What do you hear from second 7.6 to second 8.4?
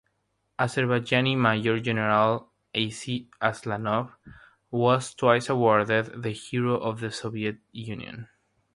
Union.